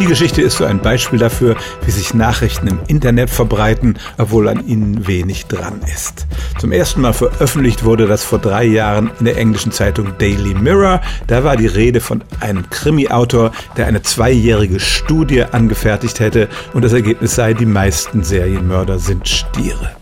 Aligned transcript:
Die 0.00 0.06
Geschichte 0.06 0.42
ist 0.42 0.56
so 0.56 0.64
ein 0.64 0.80
Beispiel 0.80 1.18
dafür, 1.18 1.56
wie 1.84 1.90
sich 1.90 2.14
Nachrichten 2.14 2.66
im 2.66 2.80
Internet 2.88 3.30
verbreiten, 3.30 3.96
obwohl 4.18 4.48
an 4.48 4.66
ihnen 4.66 5.06
wenig 5.06 5.46
dran 5.46 5.80
ist. 5.94 6.26
Zum 6.58 6.72
ersten 6.72 7.00
Mal 7.00 7.12
veröffentlicht 7.12 7.84
wurde 7.84 8.06
das 8.06 8.24
vor 8.24 8.40
drei 8.40 8.64
Jahren 8.64 9.12
in 9.20 9.26
der 9.26 9.38
englischen 9.38 9.70
Zeitung 9.70 10.18
Daily 10.18 10.54
Mirror. 10.54 11.00
Da 11.28 11.44
war 11.44 11.56
die 11.56 11.68
Rede 11.68 12.00
von 12.00 12.24
einem 12.40 12.68
Krimi-Autor, 12.70 13.52
der 13.76 13.86
eine 13.86 14.02
zweijährige 14.02 14.80
Studie 14.80 15.44
angefertigt 15.44 16.18
hätte 16.18 16.48
und 16.72 16.84
das 16.84 16.92
Ergebnis 16.92 17.36
sei, 17.36 17.54
die 17.54 17.66
meisten 17.66 18.24
Serienmörder 18.24 18.98
sind 18.98 19.28
Stiere. 19.28 19.92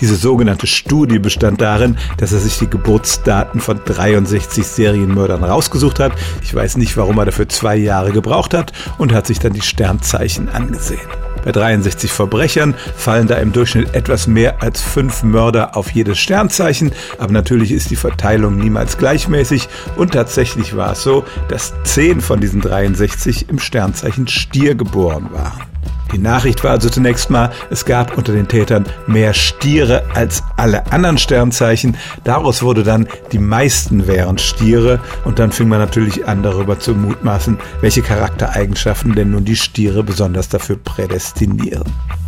Diese 0.00 0.16
sogenannte 0.16 0.66
Studie 0.66 1.18
bestand 1.18 1.60
darin, 1.60 1.96
dass 2.18 2.32
er 2.32 2.38
sich 2.38 2.58
die 2.58 2.70
Geburtsdaten 2.70 3.60
von 3.60 3.80
63 3.84 4.66
Serienmördern 4.66 5.44
rausgesucht 5.44 5.98
hat. 5.98 6.12
Ich 6.42 6.54
weiß 6.54 6.76
nicht, 6.76 6.96
warum 6.96 7.18
er 7.18 7.26
dafür 7.26 7.48
zwei 7.48 7.76
Jahre 7.76 8.12
gebraucht 8.12 8.54
hat 8.54 8.72
und 8.98 9.12
hat 9.12 9.26
sich 9.26 9.38
dann 9.38 9.52
die 9.52 9.62
Sternzeichen 9.62 10.48
angesehen. 10.48 11.08
Bei 11.44 11.52
63 11.52 12.10
Verbrechern 12.10 12.74
fallen 12.96 13.26
da 13.26 13.36
im 13.36 13.52
Durchschnitt 13.52 13.94
etwas 13.94 14.26
mehr 14.26 14.62
als 14.62 14.82
fünf 14.82 15.22
Mörder 15.22 15.76
auf 15.76 15.90
jedes 15.90 16.18
Sternzeichen, 16.18 16.92
aber 17.18 17.32
natürlich 17.32 17.72
ist 17.72 17.90
die 17.90 17.96
Verteilung 17.96 18.56
niemals 18.56 18.98
gleichmäßig 18.98 19.68
und 19.96 20.12
tatsächlich 20.12 20.76
war 20.76 20.92
es 20.92 21.02
so, 21.02 21.24
dass 21.48 21.74
zehn 21.84 22.20
von 22.20 22.40
diesen 22.40 22.60
63 22.60 23.48
im 23.48 23.58
Sternzeichen 23.58 24.26
Stier 24.28 24.74
geboren 24.74 25.28
waren. 25.32 25.77
Die 26.18 26.24
Nachricht 26.24 26.64
war 26.64 26.72
also 26.72 26.90
zunächst 26.90 27.30
mal, 27.30 27.52
es 27.70 27.84
gab 27.84 28.18
unter 28.18 28.32
den 28.32 28.48
Tätern 28.48 28.84
mehr 29.06 29.34
Stiere 29.34 30.02
als 30.14 30.42
alle 30.56 30.90
anderen 30.90 31.16
Sternzeichen. 31.16 31.96
Daraus 32.24 32.60
wurde 32.60 32.82
dann, 32.82 33.06
die 33.30 33.38
meisten 33.38 34.08
wären 34.08 34.36
Stiere 34.36 34.98
und 35.24 35.38
dann 35.38 35.52
fing 35.52 35.68
man 35.68 35.78
natürlich 35.78 36.26
an 36.26 36.42
darüber 36.42 36.80
zu 36.80 36.96
mutmaßen, 36.96 37.56
welche 37.82 38.02
Charaktereigenschaften 38.02 39.14
denn 39.14 39.30
nun 39.30 39.44
die 39.44 39.54
Stiere 39.54 40.02
besonders 40.02 40.48
dafür 40.48 40.76
prädestinieren. 40.82 41.84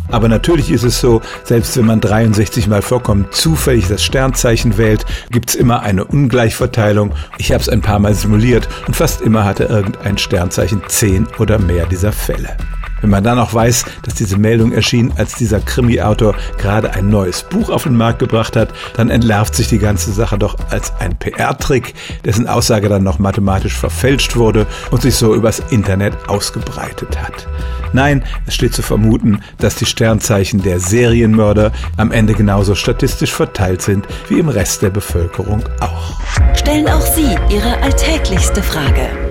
Aber 0.07 0.29
natürlich 0.29 0.71
ist 0.71 0.83
es 0.83 1.01
so, 1.01 1.19
selbst 1.43 1.75
wenn 1.75 1.85
man 1.85 1.99
63 1.99 2.69
mal 2.69 2.81
vollkommen 2.81 3.25
zufällig 3.31 3.89
das 3.89 4.05
Sternzeichen 4.05 4.77
wählt, 4.77 5.05
gibt's 5.31 5.53
immer 5.53 5.81
eine 5.81 6.05
Ungleichverteilung. 6.05 7.11
Ich 7.39 7.51
habe 7.51 7.61
es 7.61 7.67
ein 7.67 7.81
paar 7.81 7.99
Mal 7.99 8.13
simuliert 8.13 8.69
und 8.87 8.95
fast 8.95 9.19
immer 9.19 9.43
hatte 9.43 9.65
irgendein 9.65 10.17
Sternzeichen 10.17 10.81
10 10.87 11.27
oder 11.39 11.59
mehr 11.59 11.87
dieser 11.87 12.13
Fälle. 12.13 12.55
Wenn 13.01 13.09
man 13.09 13.23
dann 13.23 13.39
auch 13.39 13.53
weiß, 13.53 13.85
dass 14.03 14.13
diese 14.13 14.37
Meldung 14.37 14.71
erschien, 14.71 15.11
als 15.17 15.35
dieser 15.35 15.59
Krimi-Autor 15.59 16.35
gerade 16.57 16.93
ein 16.93 17.09
neues 17.09 17.43
Buch 17.43 17.69
auf 17.69 17.83
den 17.83 17.97
Markt 17.97 18.19
gebracht 18.19 18.55
hat, 18.55 18.69
dann 18.95 19.09
entlarvt 19.09 19.55
sich 19.55 19.67
die 19.67 19.79
ganze 19.79 20.11
Sache 20.11 20.37
doch 20.37 20.55
als 20.69 20.93
ein 20.99 21.17
PR-Trick, 21.17 21.93
dessen 22.25 22.47
Aussage 22.47 22.89
dann 22.89 23.03
noch 23.03 23.19
mathematisch 23.19 23.75
verfälscht 23.75 24.35
wurde 24.35 24.67
und 24.91 25.01
sich 25.01 25.15
so 25.15 25.33
übers 25.35 25.61
Internet 25.71 26.13
ausgebreitet 26.27 27.21
hat. 27.21 27.47
Nein, 27.93 28.23
es 28.45 28.55
steht 28.55 28.73
zu 28.73 28.81
vermuten, 28.81 29.41
dass 29.57 29.75
die 29.75 29.85
Sternzeichen 29.85 30.61
der 30.61 30.79
Serienmörder 30.79 31.71
am 31.97 32.11
Ende 32.11 32.33
genauso 32.33 32.75
statistisch 32.75 33.33
verteilt 33.33 33.81
sind 33.81 34.07
wie 34.29 34.39
im 34.39 34.49
Rest 34.49 34.81
der 34.81 34.91
Bevölkerung 34.91 35.63
auch. 35.79 36.21
Stellen 36.55 36.87
auch 36.87 37.01
Sie 37.01 37.35
Ihre 37.49 37.81
alltäglichste 37.81 38.63
Frage 38.63 39.30